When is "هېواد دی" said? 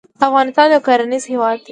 1.31-1.69